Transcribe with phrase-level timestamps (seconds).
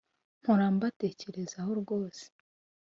[0.41, 2.25] Mpora mbatekerezaho rwose